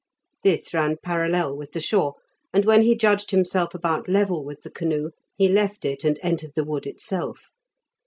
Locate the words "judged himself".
2.97-3.75